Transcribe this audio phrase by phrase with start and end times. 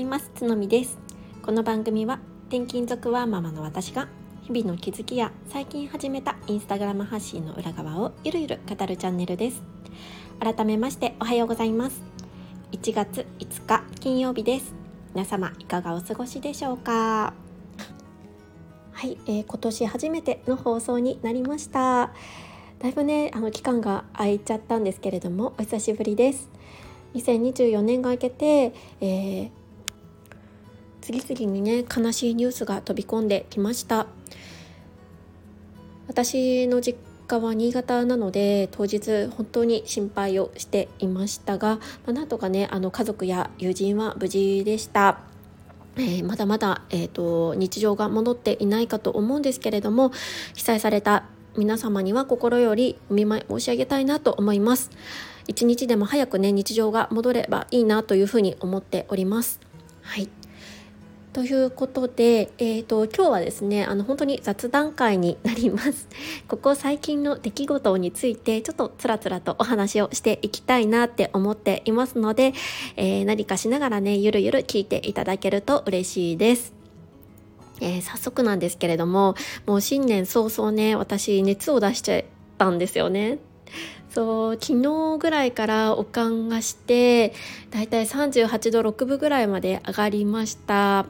[0.00, 0.30] います。
[0.34, 0.98] つのみです。
[1.42, 4.08] この番組は転勤族ワーママの私が
[4.42, 9.62] 日々の気づきや最近始めたインスタグラム発信の裏側をゆるゆる語るチャンネルです。
[10.40, 12.00] 改めましておはようございます。
[12.72, 14.72] 1月5日金曜日です。
[15.14, 17.34] 皆様いかがお過ごしでしょうか？
[18.92, 22.12] はい、えー、今年初めての放送になりました。
[22.78, 26.48] だいぶねあの期間が空いちゃったんですけれどもお久しぶりです。
[27.12, 28.72] 2024年が明けて、
[29.02, 29.50] えー、
[31.12, 34.06] 次々にね悲しいニュースが飛び込んできました。
[36.06, 45.20] 私の実家は新潟なので当日本当に心配をしていましたが、まあ、なんとかねあの家族や友人は無事でした。
[45.96, 50.12] えー、まだまだ、えーと日常が戻っていないかと思うんですけれども
[50.54, 51.24] 被災された
[51.56, 54.90] 皆様には心よりお見舞い申し上げたいなと思います。
[55.48, 59.60] 一日でも早くね日常が戻ればいいなというふうに思っております。
[60.02, 60.39] はい。
[61.32, 66.08] ということで、えーと、今日はですねあの本当に雑談会になります
[66.48, 72.52] ここ最近の出来事についてちょっとつらつらとお話をしていきたいなって思っていますので、
[72.96, 76.74] えー、何かしながらねゆるゆる聞いていただけると嬉しいです
[77.82, 79.34] えー、早速なんですけれども
[79.66, 82.24] もう新年早々ね私熱を出しちゃっ
[82.58, 83.38] たんですよね。
[84.10, 87.32] そう昨日ぐらいからおかんがして
[87.70, 91.06] だいたい38度6分ぐらいまで上がりました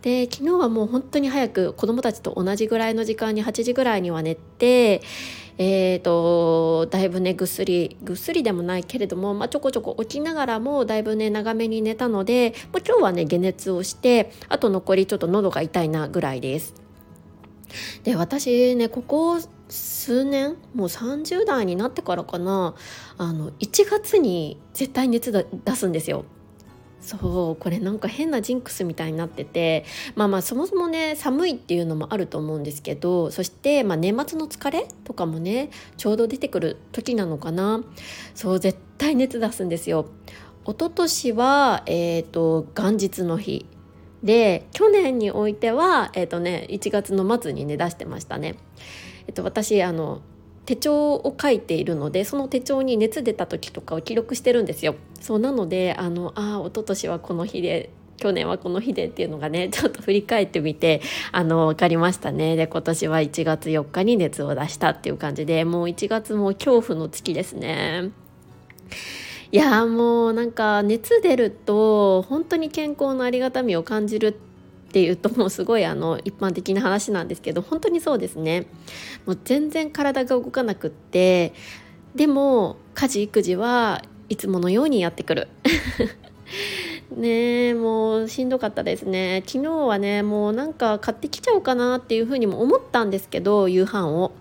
[0.00, 5.02] で昨日はもう本当に早く子供たちと同じぐらいの時間に8時ぐらいには寝て
[5.58, 16.74] えーと、だいぶねぐっすりぐっすりでもないけれども、まあ、ちょこちょこ起きながらもだいぶね長めに寝たので、まあ、今日はね解熱をしてあと残りちょっと喉が痛いなぐらいです。
[18.04, 19.38] で私ねここ
[19.72, 22.74] 数年もう30代になってからかな
[23.16, 26.24] あの1月に絶対熱出すんですよ。
[27.00, 37.82] そうこれなんか変なジンクスみたいになっててまあまあそもそもね寒いっていうのもあると思うんですけどそして、まあ、年末の疲れとかもねちょうど出てくる時なのかな
[38.36, 40.06] そう絶対熱出すんですよ。
[40.64, 43.66] 一昨年は、えーと、元日の日
[44.22, 48.54] で去年においては、えーとね、1月の末にね出してましたね。
[49.26, 50.22] えっと、私あの
[50.66, 54.94] 手帳を書いているのでその手帳に熱出た時とかを記録してるんですよ。
[55.20, 61.02] そうなのであのあ一昨年はこの日で去年はこの日でっていうのがね ちょっと振り返ってみて
[61.32, 68.10] あの分かりましたねで今年は1月4日に熱を出したっていう感じでもう1月も恐怖の月ですね。
[69.50, 74.51] いやもうなんか熱出ると本当に健康のありがたみを感じるって
[74.92, 78.66] っていうともうすごいあの一般的な話なんですけど本当にそうですね。
[79.24, 81.54] もう全然体が動かなくって
[82.14, 85.48] でも家事育児はいつものようにやってくる。
[87.16, 89.42] ねもうしんどかったですね。
[89.46, 94.32] 昨日はねもうなんか買ってきちゃおうかなっていうふうにも思ったんですけど夕飯を。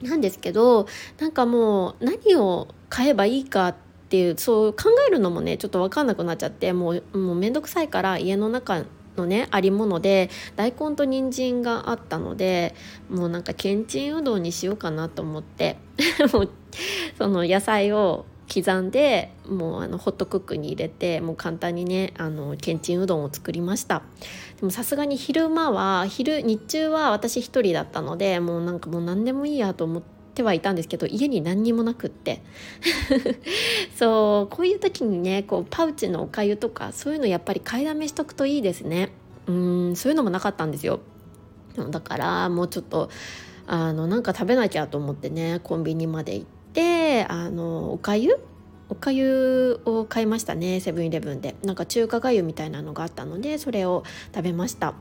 [0.00, 0.86] なんですけど
[1.18, 3.74] なんかもう何を買えばいいかっ
[4.10, 8.84] ていうそう考えるのもねちょっと分かんなくなっちゃってもうもうめんどくさいから家の中
[9.16, 12.74] のねありもので大根と人参があったので
[13.08, 15.76] もうなんかけんちんうどんにしようかなと思って
[16.32, 16.50] もう
[17.18, 24.02] その野菜を刻んでもうあのホットクックに入れてもう簡単にねあのけんちんうどんを作りました。
[24.60, 32.42] でもさすがに昼間は昼日中は私一人だったのでもうなんかもう何でもいいやと思っててはいたんですけど家に何にもなくって。
[33.96, 39.10] そうこういう時にねこうパウチのおかゆとかそういうのやっぱり買いだめしとくといいですね。
[39.46, 41.00] うんそういうのもなかったんですよ。
[41.90, 43.08] だからもうちょっと
[43.66, 48.38] あのなんか食べなきゃと思ってねコンビニまで行ってあのおかゆ？
[48.88, 51.56] おかゆを買いましたねセブンイレブンで。
[51.64, 54.04] なんか中華がゆみたいなのがあったのでそれを
[54.34, 54.94] 食べました。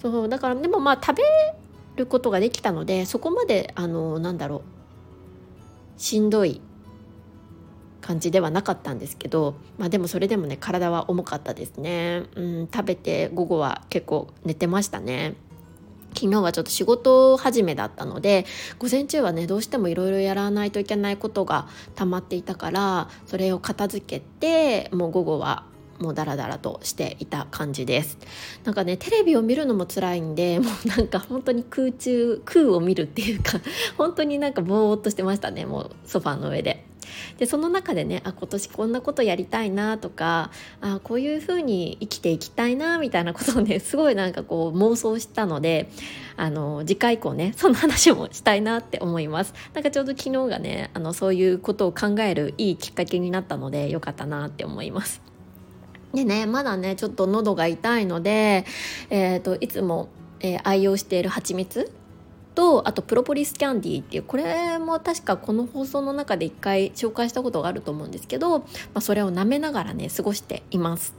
[0.00, 1.22] そうだからでもまあ食べ
[1.96, 4.71] ることができたのでそこまであのなんだろう
[5.96, 6.60] しんどい
[8.00, 15.34] 感じではなかったんですけど、まあ、でもそれでもね体は重かったですね、うん、食べて午後は結構寝てましたね。
[16.14, 18.44] 昨日はちょっと仕事始めだったので
[18.78, 25.64] 午前中はねどうしてもいろいろやらないといけないことが溜まっていたからそれを片付けてもう午後は
[25.98, 28.18] もうダラダラとしていた感じです。
[28.64, 33.60] なんかねテレビを見るのも辛いんで もうなんか本当に空中空を見るっていうか
[33.98, 36.84] 本当になんかぼーっとしてましたねもうソファーの上で。
[37.38, 40.50] でその中でねあ今年こんなことやりたいなとか
[40.80, 45.90] あこういうふうに生きていきたいなみたいなことをね すごいなんかこう妄想したので
[46.36, 55.21] あの次回以降ねその話もしたいなって思いますなんかちょうど昨日がねあのそういうことを考えるいいきっかけになったのでよかったなって思います
[56.14, 58.64] でねまだねちょっと喉が痛いので、
[59.10, 60.08] えーと、いつも、
[60.40, 61.90] えー、愛用している蜂蜜
[62.54, 71.14] とあとプロポリスキャンディーっていうこれも確かこの放送の中で一回紹介したことがあると思うんですけど、まあ、それを舐めながらね過ごしています。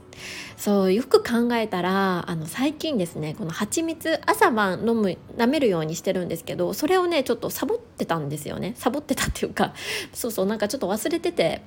[0.56, 8.74] そうよく考えたらあの最近ですねこの蜂蜜朝晩飲む舐めるようにしてるんですけどそれをねちょっとサボってたんですよね。
[8.76, 9.74] サボってたっていうか
[10.12, 11.62] そうそうなんかちょっと忘れてて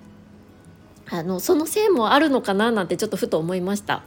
[1.09, 4.04] あのそのせいもあるのかななんてちょっとふと思いました。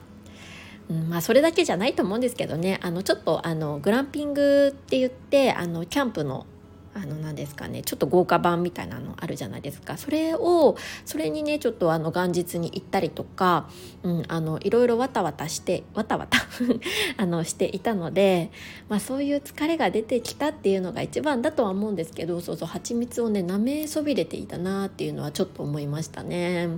[0.90, 6.46] うん、まあそれだけじゃないと思うんですけどねあのちょっとあのグランピングって言ってあのキャンプの
[6.92, 13.68] あの何ですかねちょっと豪華版みたいなのあるじゃないですかそれをそれにねちょっとあの元日に行ったりとか、
[14.02, 16.38] うん、あのいろいろわたわたしてわたわた
[17.16, 18.50] あのしていたので、
[18.88, 26.70] まあ、そういう疲れが出てきたっていうのが一番だとは思うんですけどそうそう蜂蜜をね舐めそびれていたなっていうのはちょっと思いましたね。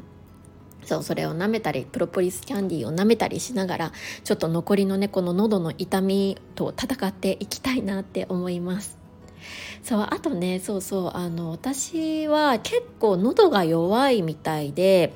[0.85, 3.93] そうそれを舐めたりプロポリスキャンディーを舐めたりしながら
[4.25, 9.02] ちょっと残りのねこの喉の痛みと戦っていきたいなって思います
[9.83, 15.13] そうあとねそうそうあの私は結構喉が弱いみたいで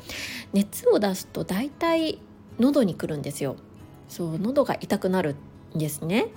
[0.52, 2.18] 熱を出すと大体
[2.58, 3.56] 喉にくるんですよ。
[4.08, 5.36] そう喉が痛くなる
[5.74, 6.28] んですね。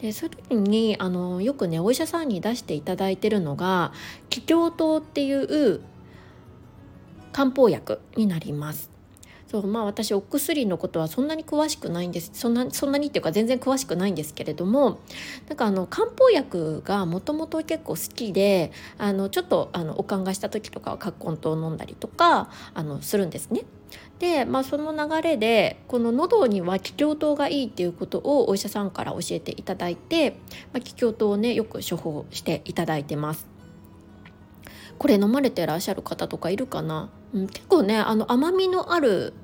[0.00, 3.92] でそういう時にあのよくねお医者さんに出していただいてるのが
[4.28, 5.80] 気胸糖っていう
[7.32, 8.95] 漢方薬になります。
[9.50, 14.98] そうまあ私お薬のことはそんなに詳しくないんですそんなそんなにっていうか全然詳しくないんですけれども
[15.48, 23.62] なんかあの漢方薬がもともと結構好きであのちょっとあのおかんがした時とかは葛根湯を飲んだりとかあのするんですね。
[24.18, 30.32] で、まあ、その流れでこの喉には気胸糖がいいっていうことをお医者さんから教えていただいて、
[30.72, 33.55] まあ、気胸糖をねよく処方していただいてます。
[34.98, 39.34] これ飲まれてらっしゃる方とかいるかな、うん、結構ねあの甘みのある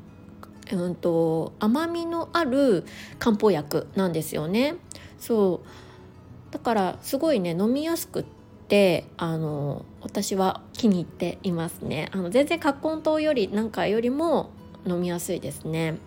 [0.71, 2.85] うんと甘みのある
[3.19, 4.77] 漢方薬なんですよね。
[5.19, 6.53] そう。
[6.53, 8.25] だからすごいね飲みやすくっ
[8.69, 12.09] てあの私は気に入っていますね。
[12.13, 14.51] あの全然葛根湯よりなんかよりも
[14.87, 15.99] 飲みやすいですね。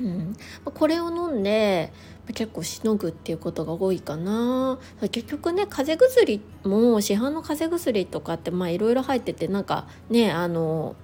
[0.00, 1.92] うん、これを飲んで
[2.34, 4.78] 結構しのぐっていうことが多いかな。
[5.10, 10.96] 結局ね風邪薬も市販の風邪薬とかってまあいろいろ入っててなんかねあの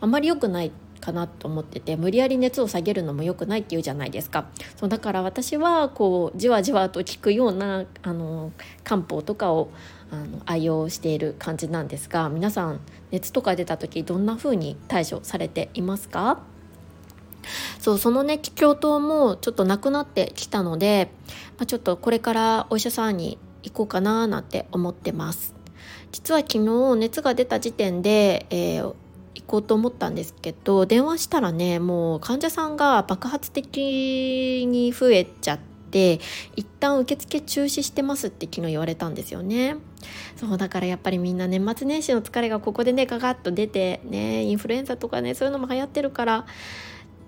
[0.00, 4.46] あまり良くないかなと思ってて無理やり熱を下げるのも良くないっていうじゃないですか。
[4.76, 8.52] そうだから私はこうじわじわと効くようなあの
[8.82, 9.70] 漢方とかを
[10.10, 12.80] あの愛用している感じなんですが皆さん
[13.10, 16.40] 熱とか出た時どんな風に対処されていますか？
[17.78, 21.10] そうそのね気胸糖もちょっとなくなってきたので、
[21.58, 25.54] まあ、ちょっとこれからお医者さんに行こうかななんて思ってます。
[26.12, 28.94] 実は昨日熱が出た時点で、えー、
[29.34, 35.58] 行こうと思ったんですけど電話したらねもう患者さんが爆発的に増えちゃっ
[35.90, 36.20] て
[36.56, 39.76] 一旦受付中止してますって昨日言われたんですよね。
[40.36, 46.46] そうだからやっぱりみんな年末年始の疲れがここでねガガッと出てねインフルエンザとかねそういうのも流行ってるから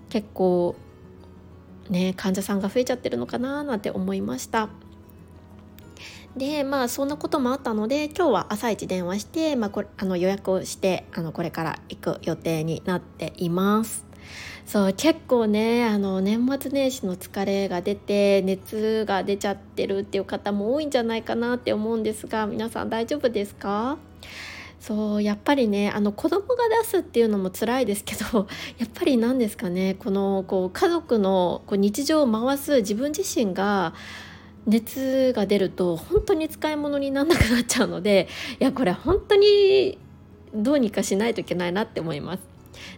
[0.09, 0.75] 結構
[1.89, 4.69] ね患者さんが増えちゃってるのかななんて思いました。
[6.37, 14.05] でまあそんなこともあったので今日は朝一電話して、まあ、これあの予約をしてあのこれから行く予定になっています。
[14.65, 23.97] そう結構ねあの年末年始の疲れが出て熱が出ちゃってるっていう方も多いんじゃないかなって思うんですが皆さん大丈夫ですか？
[24.79, 28.47] そうやっぱりねあの子供が出すっていうのも辛いですけど
[28.79, 33.93] やっぱり何ですかねこのこう家族のこう日常を回す自分自身が
[34.65, 38.27] 熱が出ると本当に使い物にならなくなっちゃうので
[38.59, 39.97] いやこれ本当に
[40.53, 42.39] どうにかしないといけないなって思います。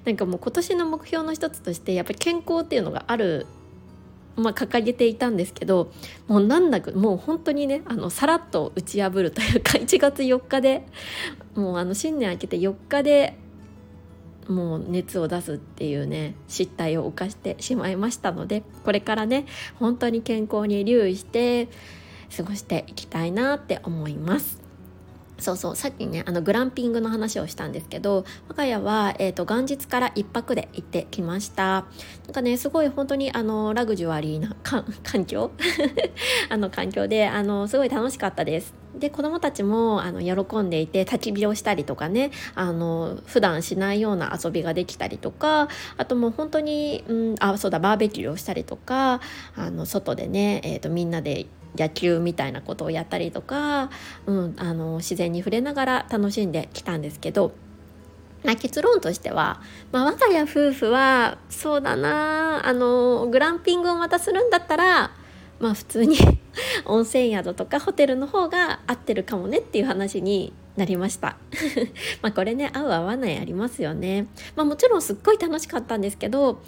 [0.06, 3.48] なんかもう今年の目標の一つとしてやっぱり健康っていうのがある
[4.36, 5.92] まあ、掲げていたんですけど
[6.28, 10.86] もうなんだかもう本当にねあのさらっと打ち破るというか 1月4日で
[11.56, 13.36] もうあの新年明けて4日で
[14.48, 19.46] もう熱を出すっていうね失態を犯してしまいましたのでこれからね
[19.80, 21.68] 本当に健康に留意して
[22.36, 24.61] 過ごしていきたいなって思います。
[25.42, 31.86] そうそうさっきねあのグランピングの話をしたんですけど我が家は、えーと、元日から1泊で行ってきました。
[32.26, 34.86] なんかねすごい本当にあのラグジュアリーな環
[35.26, 35.52] 境？
[36.50, 38.76] あの環境であのすごい楽しかったです。
[38.96, 49.22] で子どもたちもあの喜んでいて焚き火をしたりとかねあの普段しないような遊びができたりとかあともう本当に、うん、あそうだバーベキューをしたりとか
[49.56, 51.48] あの外でね、えーとみんなで
[51.78, 53.90] 野球みたいなことをやったりとか、
[54.26, 57.54] うん、あの自然に触れながら楽しんできたんですけど
[58.44, 59.62] まあ、結論としては、
[59.92, 65.12] まあ、我が家夫婦はそうだなあのグランピングをまたするんだったら
[65.60, 66.18] まあ普通に
[66.86, 71.38] 温泉宿とかホテルの方が合ってるかもねっていう話になりました。
[72.24, 74.28] まあこれね合う合わないありますよね。
[74.56, 76.62] まあもちろんすっごい楽しかったんですけど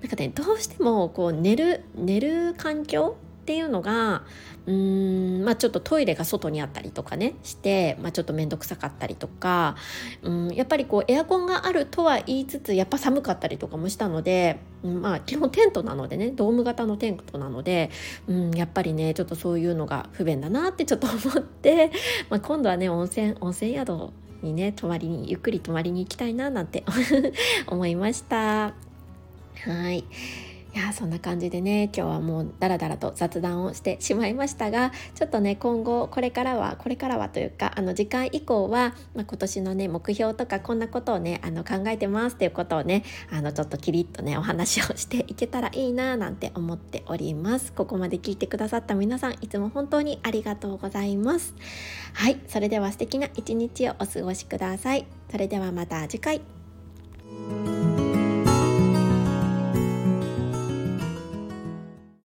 [0.00, 3.16] なんかねどうしてもこう寝る寝る環境
[3.50, 4.22] っていうのが
[4.66, 9.74] うーんまあちょっとトイレが外にあったりとかねして、まあ、ちょっと面倒くさかったりとか
[10.22, 17.90] うんやっぱりこうエアコンがあるとは言いつつやっぱ寒かったりとかもしたので、まあ基本テントなのでねドーム型のテントなので、
[18.28, 21.90] うん、やっぱりねちょっとそういうのが不便だなってちょっと思って、
[22.28, 24.10] まあ、今度はね温泉温泉宿
[24.42, 26.84] にね泊まりにゆっくり泊まりに行きたいななんて
[27.66, 28.74] 思いました。
[29.64, 30.04] はい
[30.72, 47.72] いやそんな感じでね今日はもうダラダラと雑談をしてしまいましたがちょっとね今後これからはこれからはというかあの次回以降は、まあ、今年のね目標とかこんなことをねあの考えてますっていうことをねあのちょっとキリッとねお話をしていけたらいいななんて思っております。
[47.72, 51.54] ここまで聞いてくださった皆さんいつも本当にありがとうございます。
[52.12, 55.06] はいそれでは素敵な一日をお過ごしください。
[55.30, 56.40] それではまた次回。